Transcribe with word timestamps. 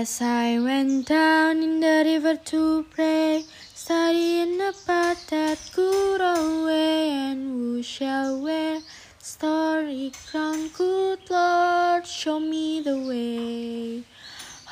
As 0.00 0.22
I 0.22 0.58
went 0.58 1.08
down 1.08 1.62
in 1.62 1.80
the 1.80 2.02
river 2.06 2.34
to 2.52 2.86
pray, 2.90 3.44
studying 3.74 4.58
about 4.58 5.18
that 5.28 5.58
good 5.76 6.22
old 6.22 6.64
way, 6.64 7.10
and 7.10 7.42
who 7.50 7.82
shall 7.82 8.40
wear 8.40 8.80
starry 9.18 10.10
crown? 10.24 10.68
Good 10.68 11.28
Lord, 11.28 12.06
show 12.06 12.40
me 12.40 12.80
the 12.80 12.98
way. 13.08 14.04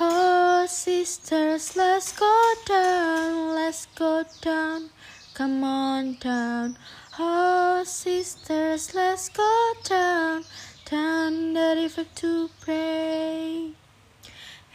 Oh, 0.00 0.64
sisters, 0.66 1.76
let's 1.76 2.10
go 2.18 2.54
down, 2.64 3.54
let's 3.54 3.84
go 3.96 4.24
down, 4.40 4.88
come 5.34 5.62
on 5.62 6.16
down. 6.20 6.78
Oh, 7.18 7.84
sisters, 7.84 8.94
let's 8.94 9.28
go 9.28 9.72
down, 9.84 10.44
down 10.90 11.52
the 11.52 11.74
river 11.76 12.06
to 12.14 12.48
pray. 12.62 13.37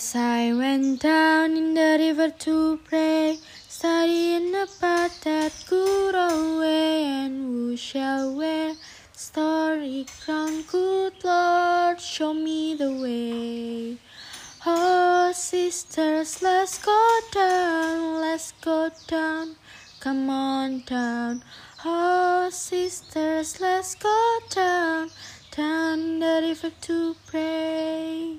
As 0.00 0.16
I 0.16 0.54
went 0.54 1.02
down 1.02 1.58
in 1.58 1.74
the 1.74 1.98
river 2.00 2.30
to 2.30 2.78
pray, 2.88 3.38
studying 3.68 4.54
about 4.54 5.10
that 5.24 5.52
good 5.68 6.14
old 6.14 6.60
way, 6.60 7.04
and 7.04 7.44
who 7.44 7.76
shall 7.76 8.34
wear 8.34 8.76
starry 9.12 10.06
crown? 10.24 10.62
Good 10.62 11.22
Lord, 11.22 12.00
show 12.00 12.32
me 12.32 12.76
the 12.76 12.92
way. 12.94 13.98
Oh, 14.64 15.32
sisters, 15.34 16.40
let's 16.40 16.78
go 16.82 17.20
down, 17.30 18.22
let's 18.22 18.52
go 18.52 18.88
down, 19.06 19.56
come 20.00 20.30
on 20.30 20.82
down. 20.86 21.44
Oh, 21.84 22.48
sisters, 22.50 23.60
let's 23.60 23.96
go 23.96 24.38
down, 24.48 25.10
down 25.54 26.20
the 26.20 26.40
river 26.48 26.70
to 26.88 27.16
pray. 27.26 28.38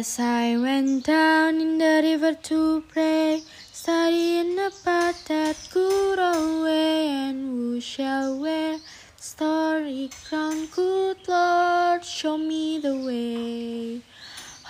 As 0.00 0.18
I 0.18 0.56
went 0.56 1.04
down 1.04 1.60
in 1.60 1.76
the 1.76 2.00
river 2.02 2.32
to 2.48 2.82
pray, 2.88 3.42
studying 3.70 4.58
about 4.58 5.16
that 5.28 5.58
good 5.74 6.18
old 6.18 6.64
way, 6.64 7.08
and 7.28 7.40
who 7.50 7.80
shall 7.82 8.38
wear 8.40 8.78
starry 9.16 10.08
crown? 10.24 10.68
Good 10.74 11.28
Lord, 11.28 12.02
show 12.02 12.38
me 12.38 12.78
the 12.78 12.96
way. 12.96 14.00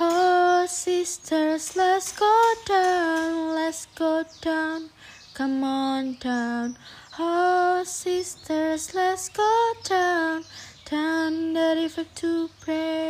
Oh, 0.00 0.66
sisters, 0.68 1.76
let's 1.76 2.10
go 2.10 2.36
down, 2.66 3.54
let's 3.54 3.86
go 3.94 4.24
down, 4.40 4.90
come 5.34 5.62
on 5.62 6.16
down. 6.18 6.76
Oh, 7.20 7.84
sisters, 7.84 8.94
let's 8.96 9.28
go 9.28 9.74
down, 9.84 10.42
down 10.90 11.52
the 11.52 11.74
river 11.76 12.04
to 12.16 12.50
pray. 12.62 13.09